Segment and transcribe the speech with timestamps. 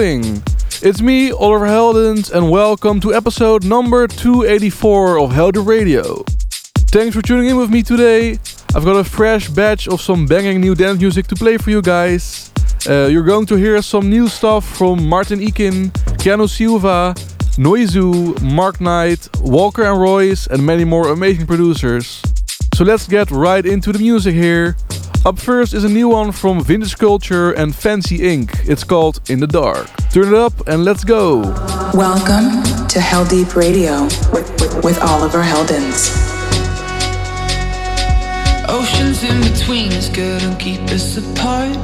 [0.00, 6.24] It's me, Oliver Heldens, and welcome to episode number 284 of Heldeep Radio.
[6.88, 8.38] Thanks for tuning in with me today.
[8.74, 11.82] I've got a fresh batch of some banging new dance music to play for you
[11.82, 12.50] guys.
[12.88, 17.12] Uh, you're going to hear some new stuff from Martin Ikin, Keanu Silva,
[17.58, 22.22] Noizu, Mark Knight, Walker and Royce, and many more amazing producers.
[22.74, 24.76] So let's get right into the music here.
[25.26, 28.66] Up first is a new one from Vintage Culture and Fancy Inc.
[28.66, 29.86] It's called In the Dark.
[30.10, 31.40] Turn it up and let's go.
[31.92, 36.08] Welcome to Heldeep Radio with, with, with Oliver Heldens.
[38.66, 41.76] Oceans in between us couldn't keep us apart.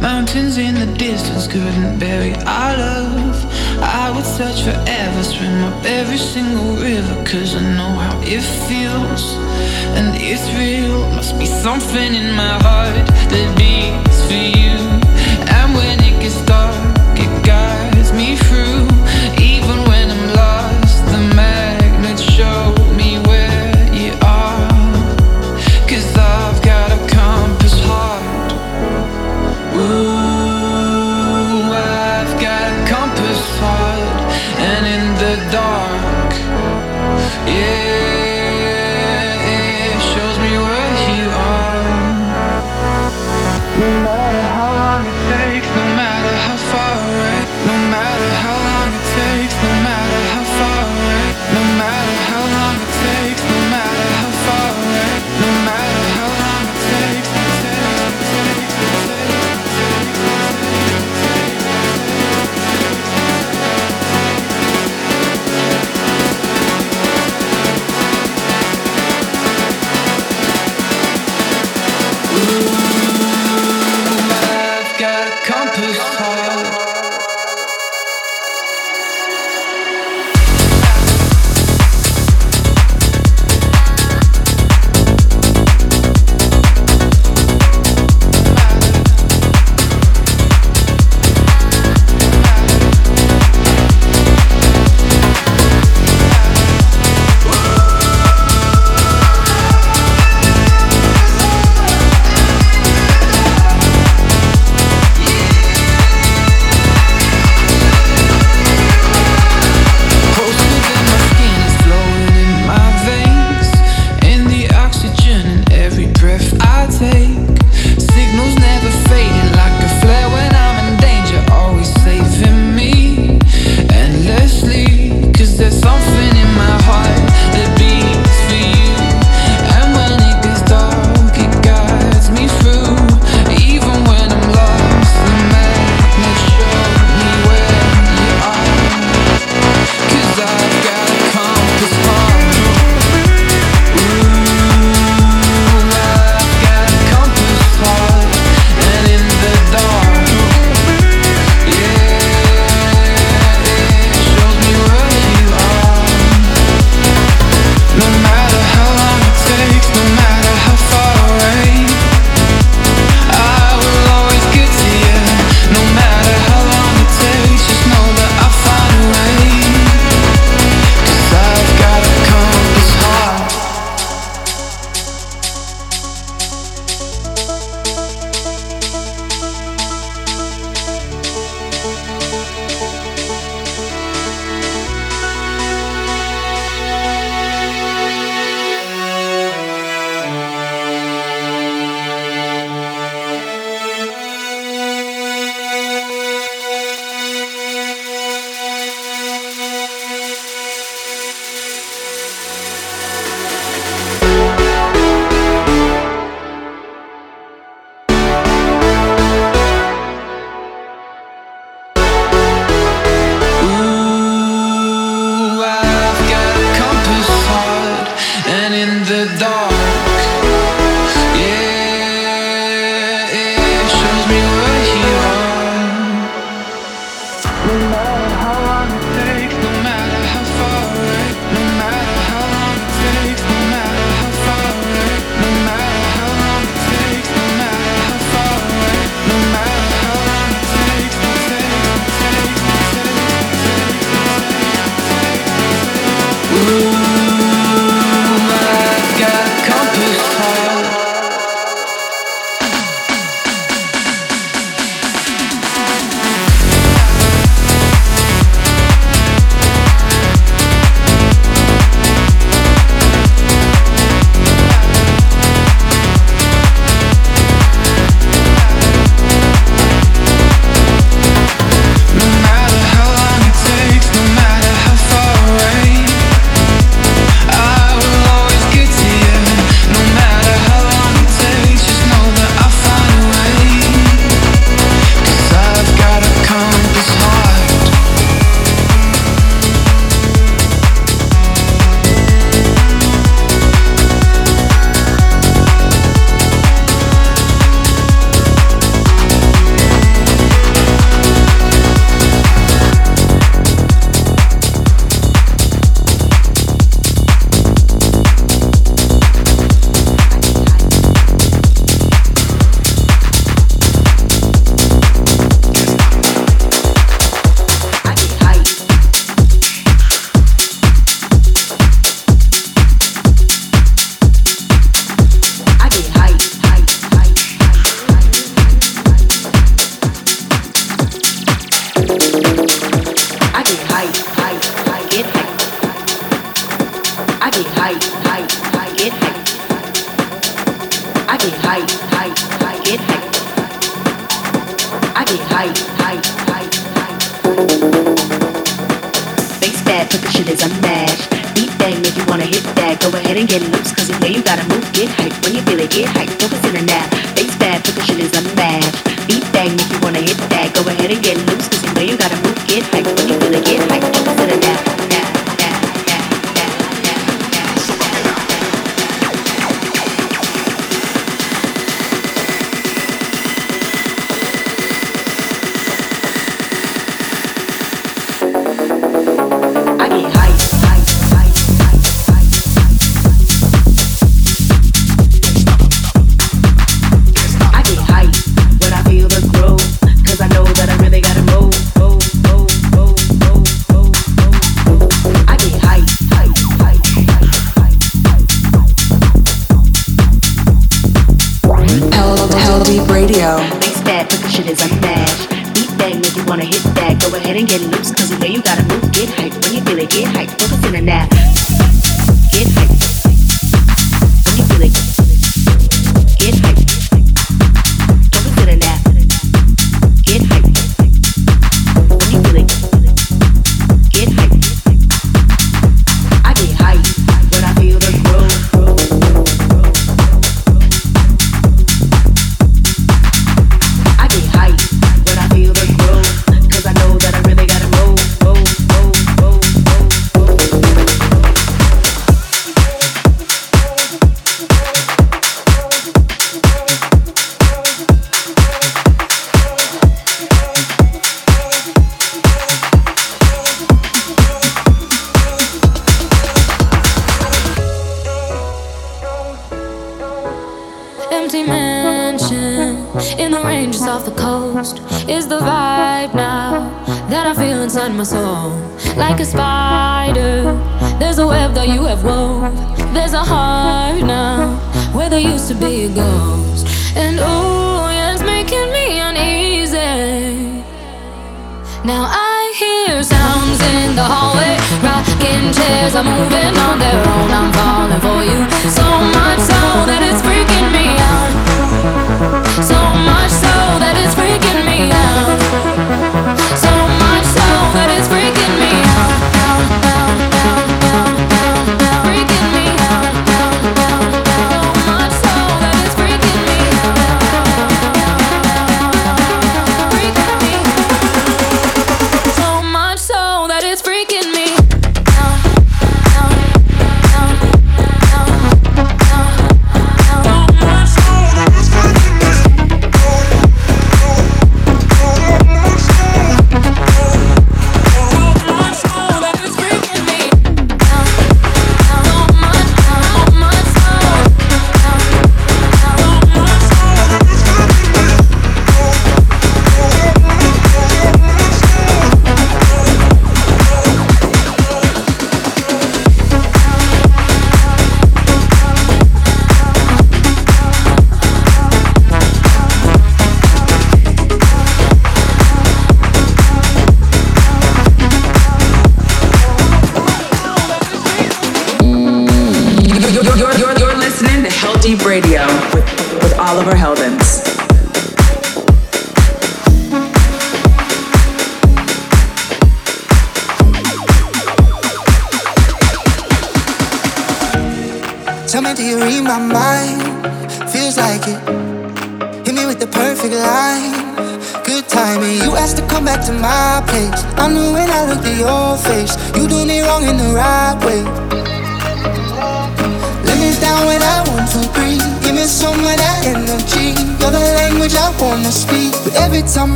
[0.00, 3.65] Mountains in the distance couldn't bury our love.
[3.82, 9.34] I would search forever, swim up every single river, cause I know how it feels.
[9.96, 14.55] And it's real, must be something in my heart that beats for you.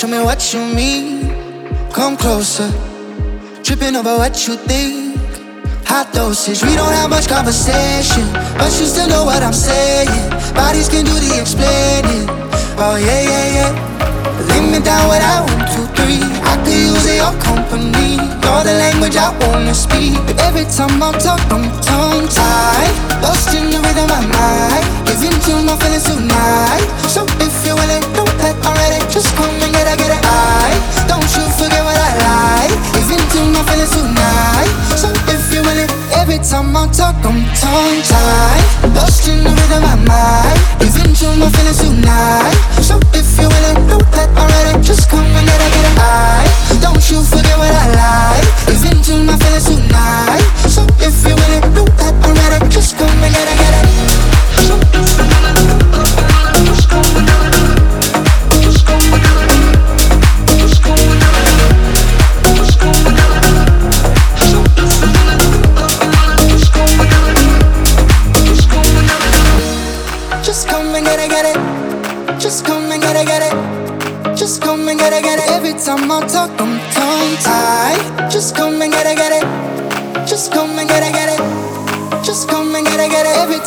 [0.00, 1.28] Show me what you mean.
[1.92, 2.72] Come closer.
[3.62, 5.20] Tripping over what you think.
[5.84, 6.62] Hot dosage.
[6.64, 8.24] We don't have much conversation,
[8.56, 10.08] but you still know what I'm saying.
[10.56, 12.24] Bodies can do the explaining.
[12.80, 13.72] Oh yeah, yeah, yeah.
[14.48, 16.24] Lay me down with I one, two, three.
[16.48, 18.16] I could use your company.
[18.40, 20.16] You're the language I wanna speak.
[20.24, 22.94] But every time I talk, I'm tongue tied.
[23.20, 24.84] Lost in the rhythm of my mind.
[25.04, 26.88] Giving to my feelings tonight.
[27.04, 29.04] So if you're willing, know that I'm ready.
[29.12, 32.74] Just come I don't you forget what I like.
[33.40, 34.68] My feelings tonight.
[34.96, 38.60] So if willing, every time I talk, I'm tongue tied.
[38.94, 40.60] Lost in the rhythm of my mind.
[40.76, 42.56] My feelings tonight.
[42.82, 44.28] So if willing, know that.
[44.82, 45.98] Just get it.
[45.98, 48.48] I don't you forget what I like.
[48.68, 48.74] My
[49.40, 50.44] feelings tonight.
[50.68, 52.68] So if willing, know that.
[52.68, 53.08] Just get
[55.74, 55.79] it.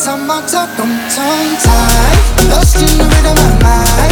[0.05, 2.49] I talk, I'm tongue tied.
[2.51, 4.03] Lost in the rhythm of my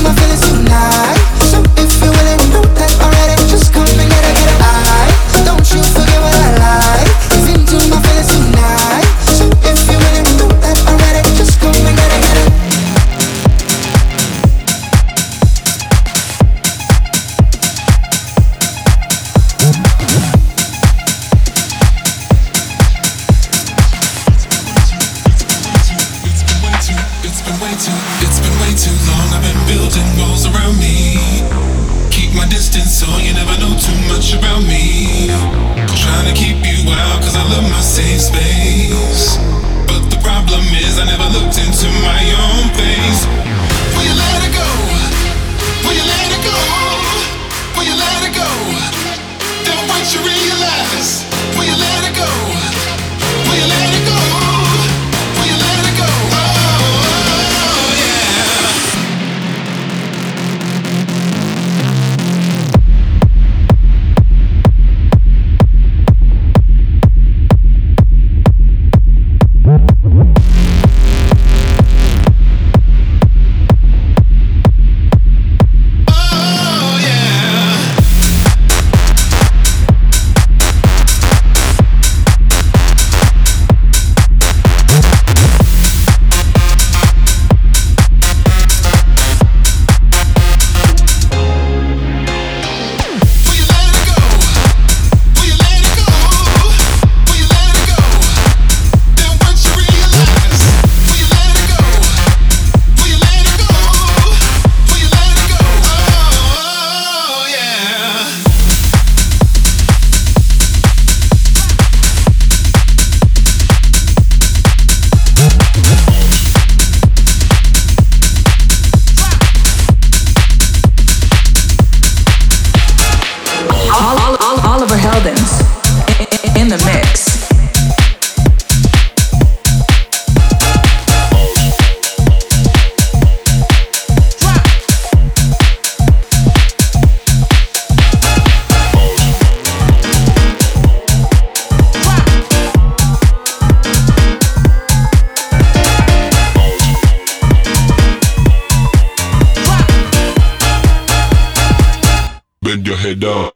[0.00, 1.20] my feelings tonight.
[1.52, 3.36] So if you're willing, know that I'm ready.
[3.52, 4.01] Just come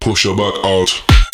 [0.06, 1.25] push your back out.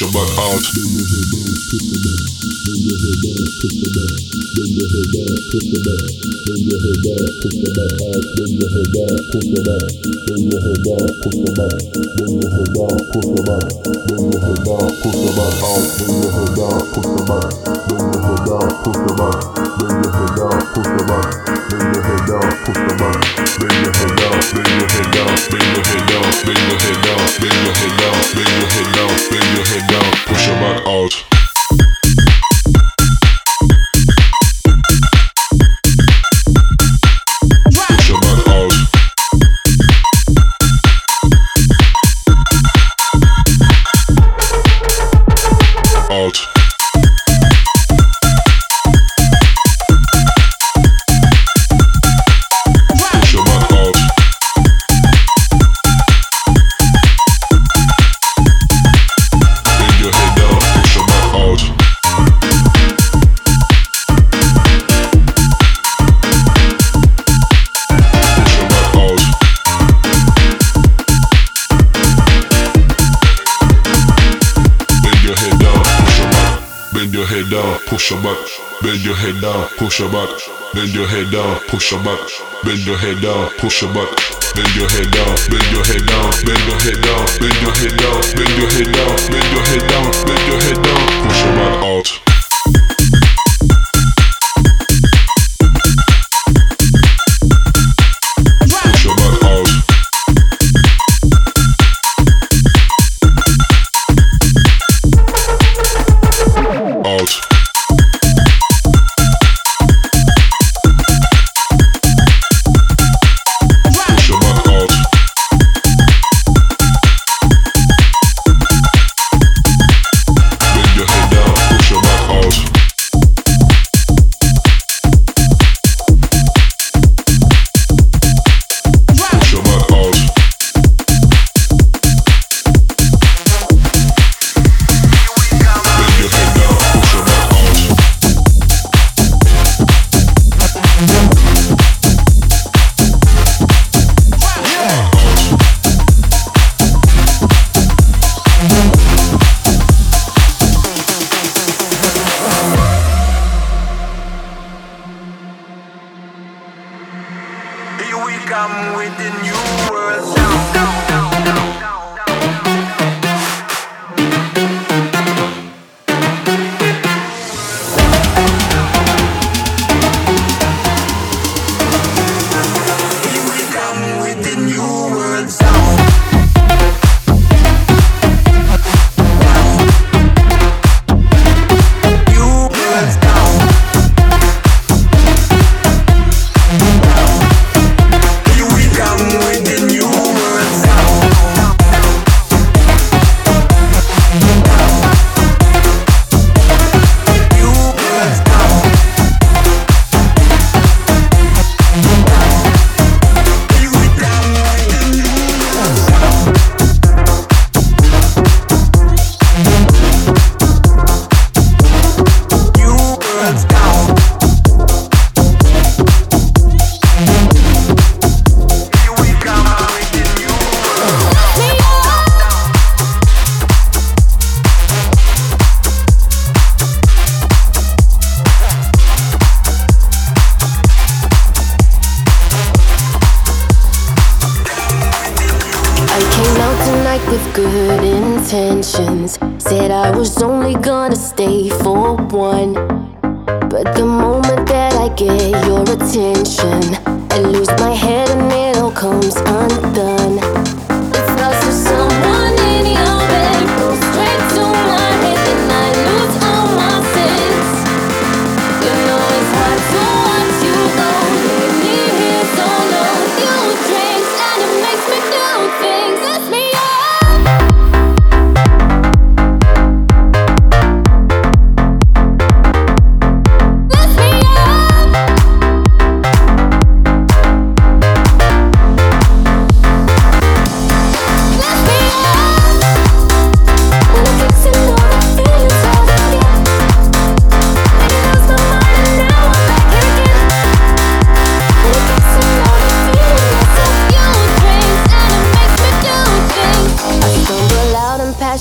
[0.00, 0.60] your butt out.
[23.58, 24.85] Bend your head down, push your butt.
[26.46, 26.54] Back
[29.90, 31.35] down, Push your back out.
[77.96, 78.36] Push your back.
[78.82, 80.28] Bend your head down, push your back.
[80.74, 82.20] Bend your head down, push your back.
[82.62, 84.12] Bend your head down, push your back.
[84.54, 87.96] Bend your head down, bend your head down, bend your head down, bend your head
[87.96, 91.54] down, bend your head down, bend your head down, bend your head down, push your
[91.56, 92.25] back out.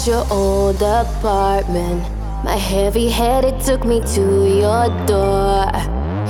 [0.07, 2.03] Your old apartment.
[2.43, 5.65] My heavy head it took me to your door.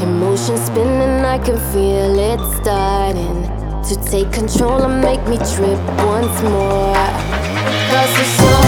[0.02, 3.44] Emotions spinning, I can feel it starting
[3.84, 6.96] to take control and make me trip once more.
[7.92, 8.65] Cause there's someone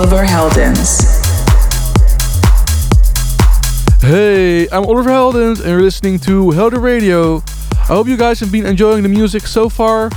[0.00, 1.02] Oliver Heldens.
[4.00, 7.42] Hey, I'm Oliver Heldens and you're listening to Heldeep Radio.
[7.82, 10.08] I hope you guys have been enjoying the music so far.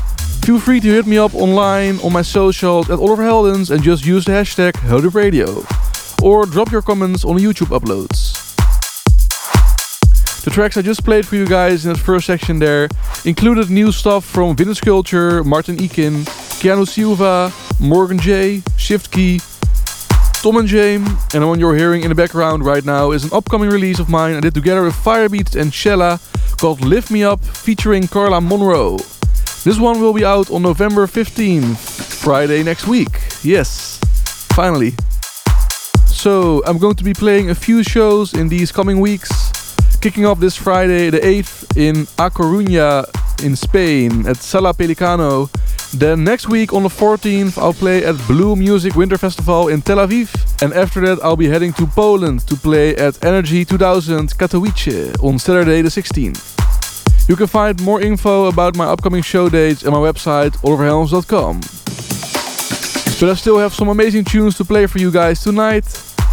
[0.46, 4.06] Feel free to hit me up online on my socials at Oliver Heldens and just
[4.06, 5.65] use the hashtag Heldeep Radio.
[6.24, 8.39] Or drop your comments on the YouTube uploads.
[10.46, 12.88] The tracks I just played for you guys in that first section there
[13.26, 16.24] included new stuff from Vintage Culture, Martin Ikin,
[16.62, 19.41] Keanu Silva, Morgan J, Shift Key,
[20.43, 23.29] Tom and James, and the one you're hearing in the background right now is an
[23.32, 26.19] upcoming release of mine I did together with Firebeatz and Schella
[26.60, 28.97] called Lift Me Up featuring Carla Monroe.
[29.63, 31.77] This one will be out on November 15th,
[32.21, 33.21] Friday next week.
[33.41, 34.01] Yes,
[34.53, 34.91] finally.
[36.08, 39.32] So, I'm going to be playing a few shows in these coming weeks.
[40.01, 43.06] Kicking off this Friday, the 8th, in A Coruña
[43.45, 45.49] in Spain at Sala Pelicano.
[45.93, 49.97] Then next week on the 14th, I'll play at Blue Music Winter Festival in Tel
[49.97, 50.34] Aviv.
[50.63, 55.38] And after that, I'll be heading to Poland to play at Energy 2000 Katowice on
[55.38, 57.29] Saturday the 16th.
[57.29, 61.60] You can find more info about my upcoming show dates on my website, oliverheldens.com.
[63.19, 65.86] But I still have some amazing tunes to play for you guys tonight.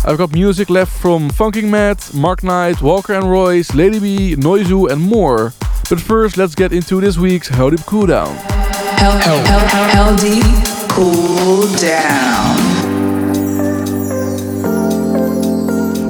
[0.06, 4.90] I've got music left from Funkin Matt, Mark Knight, Walker and Royce, Lady B, Noizu,
[4.90, 5.52] and more.
[5.90, 8.79] But first, let's get into this week's Heldeep Cooldown.
[10.90, 12.58] Cool down.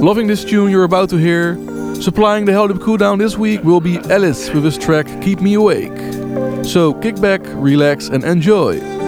[0.01, 1.55] Loving this tune you're about to hear.
[2.01, 5.53] Supplying the Hell Cool Down this week will be Alice with his track Keep Me
[5.53, 5.97] Awake.
[6.65, 9.00] So kick back, relax, and enjoy.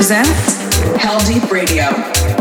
[0.00, 0.56] Presents
[0.96, 2.39] Heldeep Radio.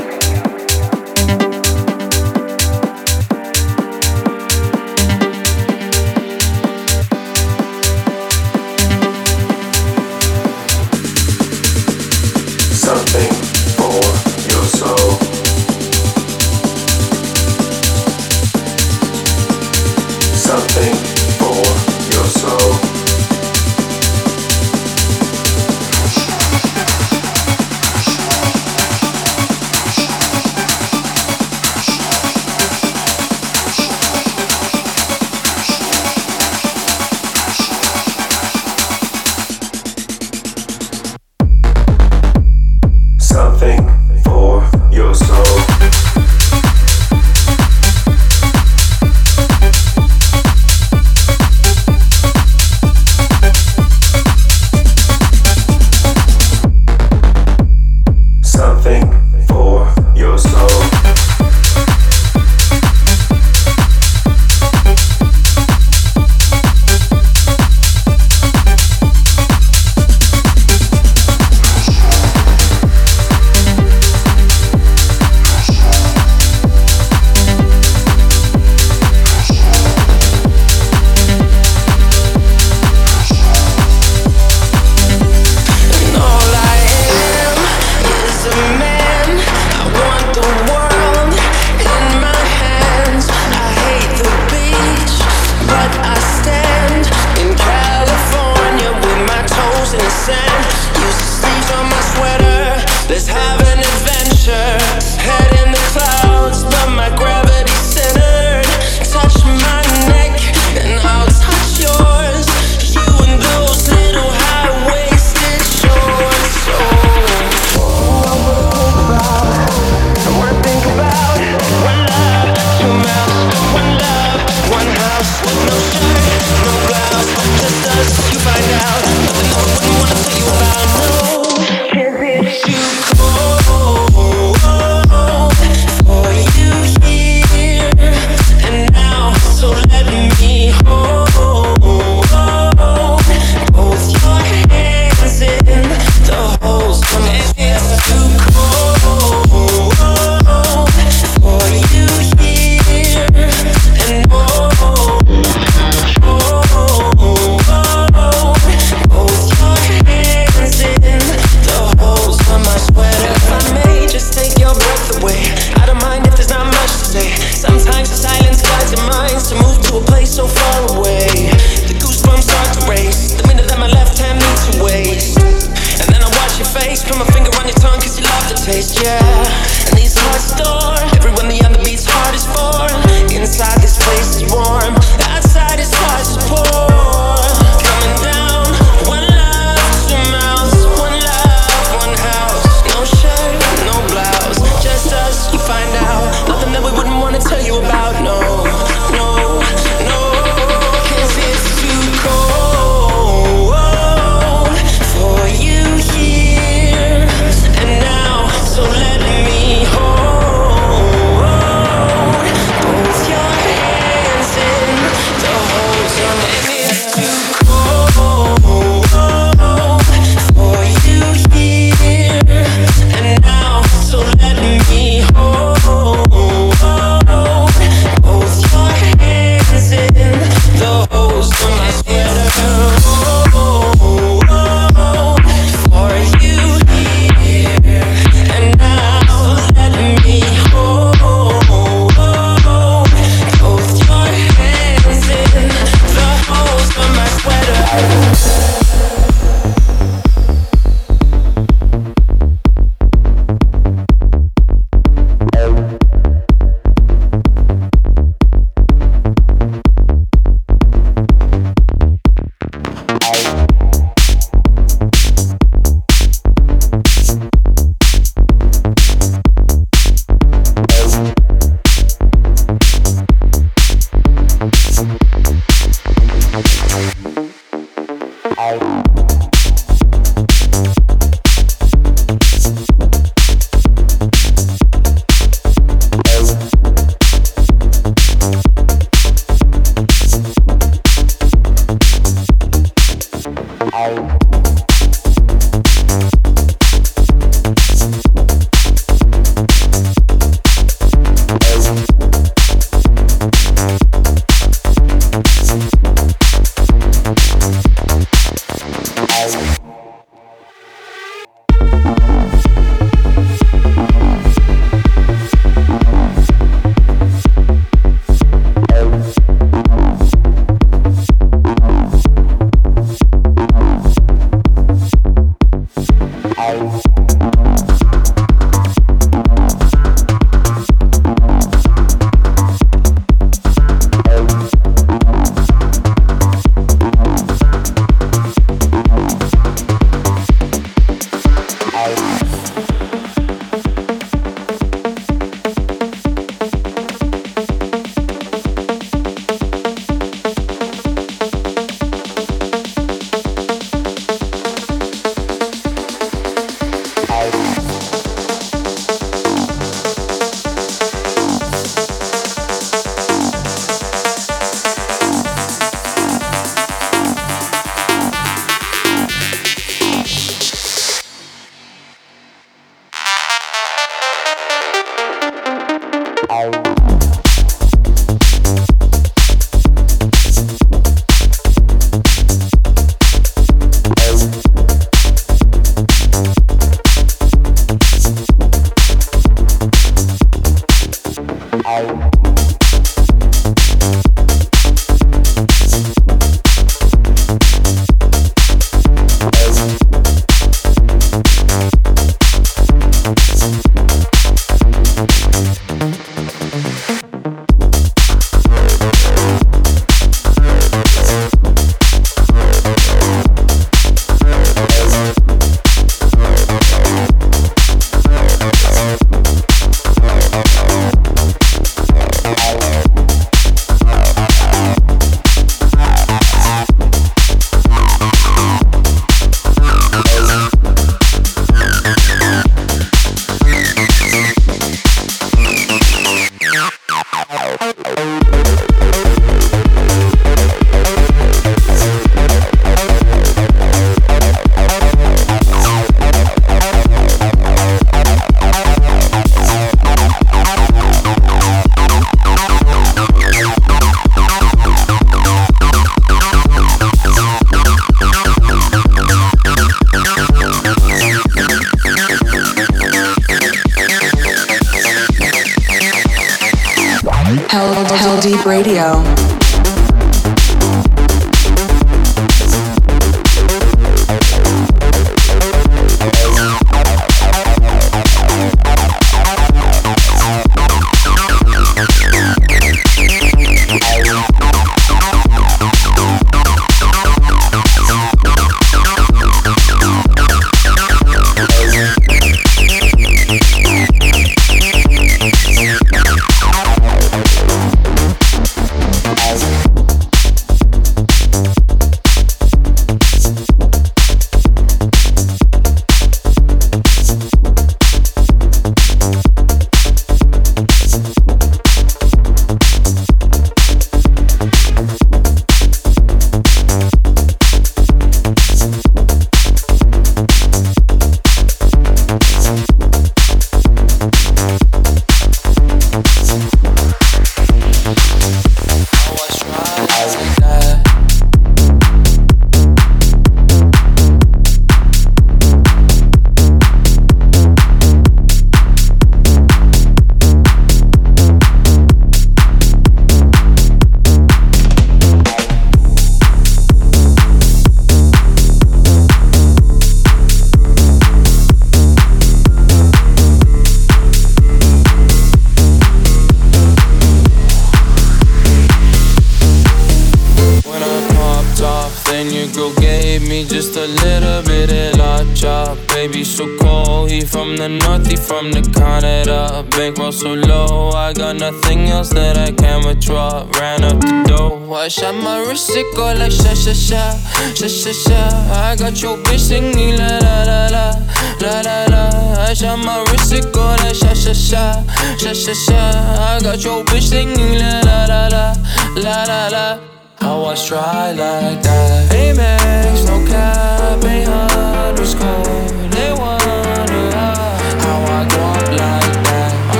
[589.29, 589.99] la la la.
[590.41, 592.31] Like that.
[592.33, 595.78] Amex, no cap, ain't underscore.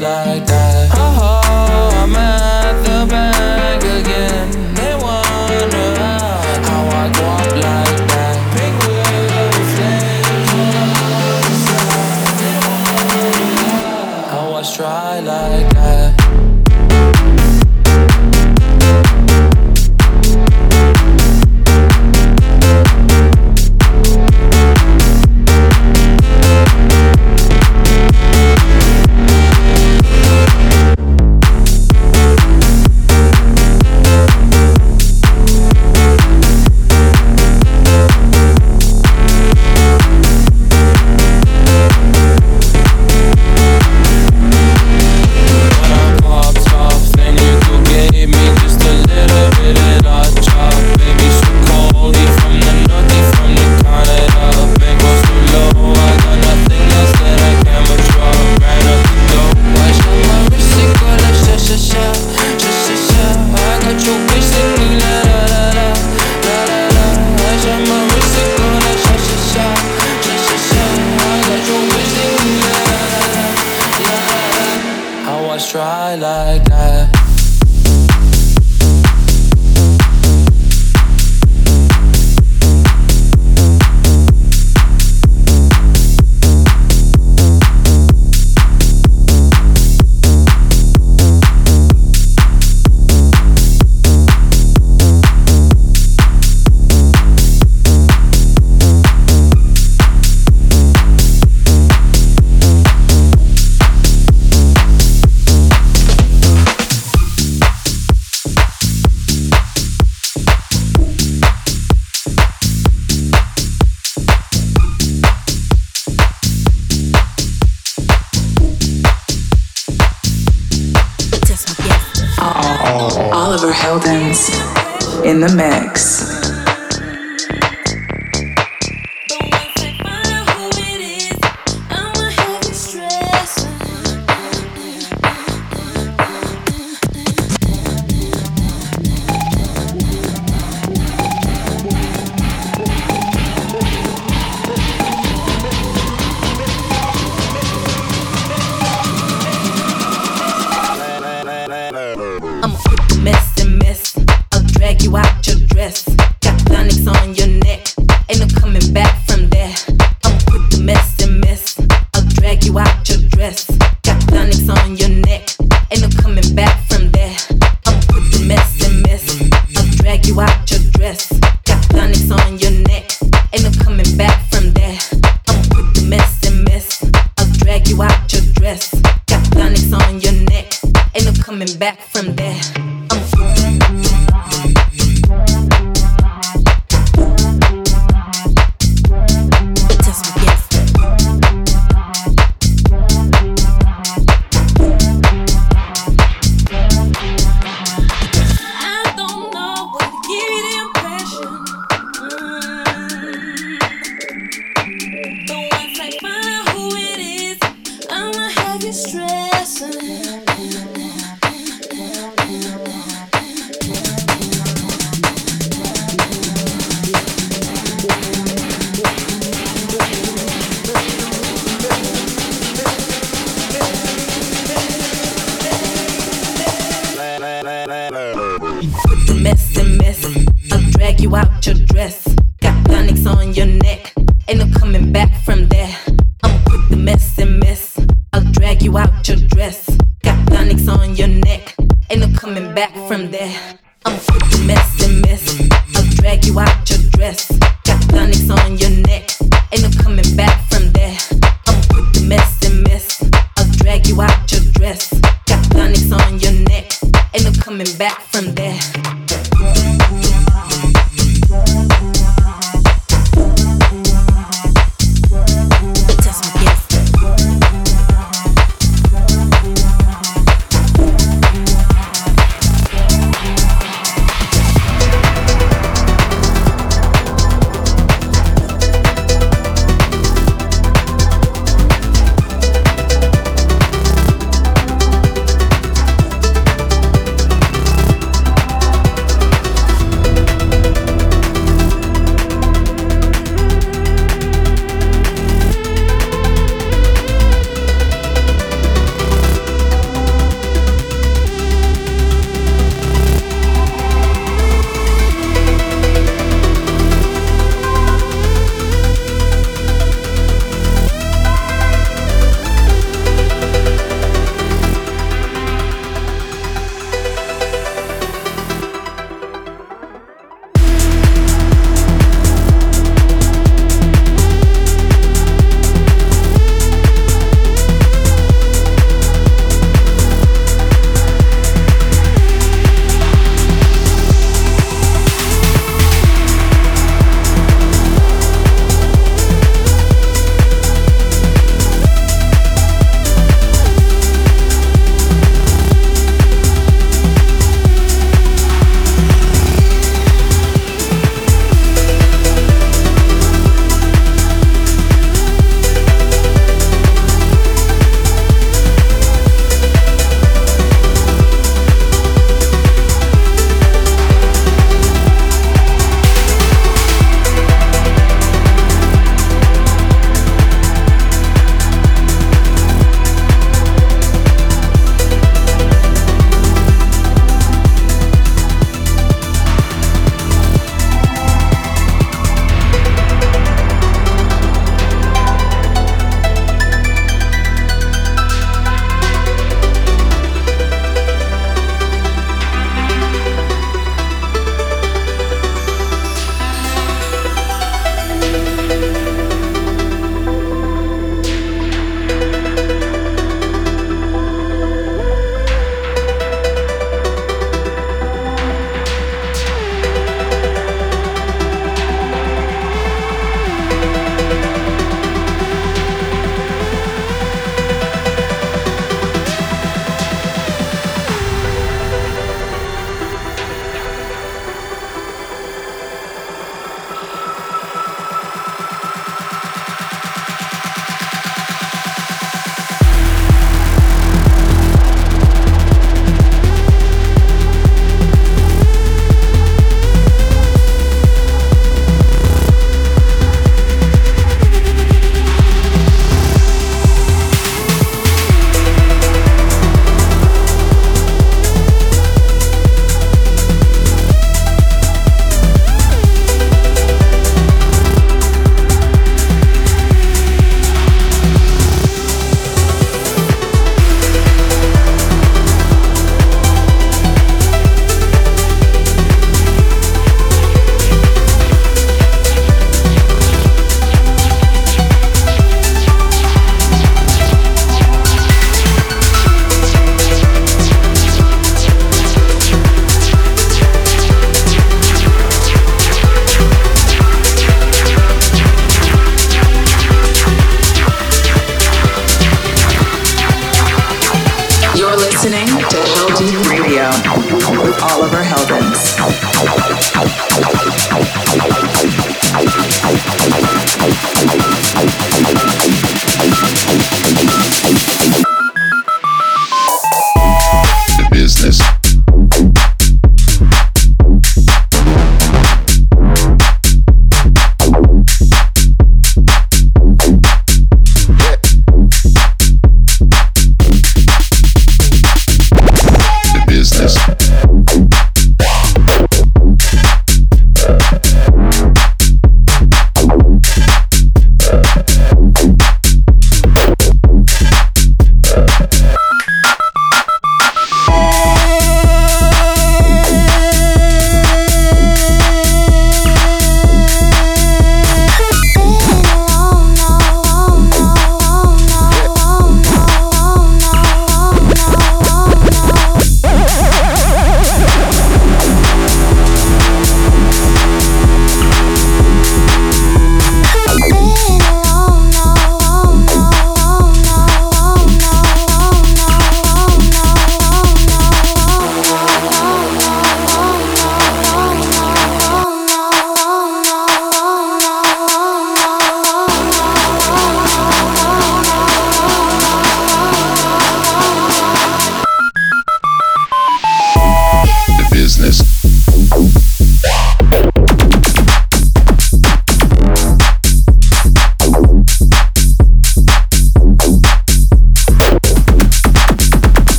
[0.00, 0.63] like that.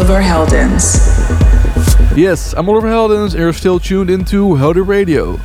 [0.00, 0.96] Oliver Heldens.
[2.16, 5.38] Yes, I'm Oliver Heldens, and you're still tuned into Heldeep Radio.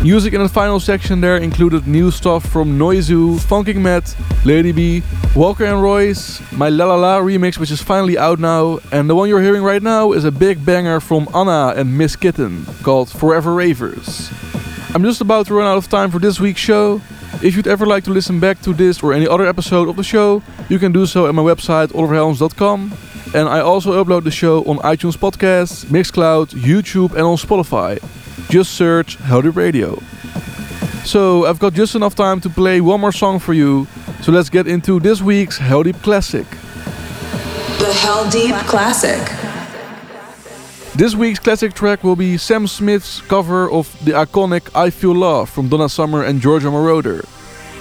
[0.00, 5.02] Music in the final section there included new stuff from Noizu, Funkin Matt, Lady B,
[5.34, 9.16] Walker and Royce, my La La La remix, which is finally out now, and the
[9.16, 13.10] one you're hearing right now is a big banger from Anna and Miss Kittin called
[13.10, 14.30] Forever Ravers.
[14.94, 17.00] I'm just about to run out of time for this week's show.
[17.42, 20.04] If you'd ever like to listen back to this or any other episode of the
[20.04, 23.05] show, you can do so at my website oliverheldens.com.
[23.36, 28.00] And I also upload the show on iTunes Podcasts, Mixcloud, YouTube, and on Spotify.
[28.48, 30.00] Just search Heldeep Radio.
[31.04, 33.86] So I've got just enough time to play one more song for you.
[34.22, 36.48] So let's get into this week's Heldeep Classic.
[37.78, 39.20] The Heldeep Classic.
[40.94, 45.50] This week's classic track will be Sam Smith's cover of the iconic I Feel Love
[45.50, 47.26] from Donna Summer and Giorgio Moroder.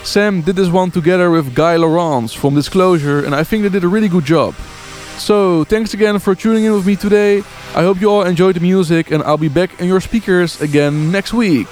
[0.04, 3.86] Sam did this one together with Guy Lawrence from Disclosure, and I think they did
[3.86, 4.54] a really good job.
[5.18, 7.40] So, thanks again for tuning in with me today.
[7.74, 11.12] I hope you all enjoyed the music, and I'll be back in your speakers again
[11.12, 11.68] next week.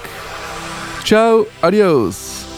[1.04, 2.53] Ciao, adios.